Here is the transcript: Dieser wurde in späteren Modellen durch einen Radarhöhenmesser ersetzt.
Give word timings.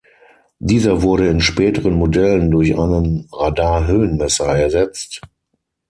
Dieser 0.57 1.03
wurde 1.03 1.27
in 1.27 1.41
späteren 1.41 1.93
Modellen 1.93 2.49
durch 2.49 2.71
einen 2.75 3.29
Radarhöhenmesser 3.31 4.47
ersetzt. 4.57 5.21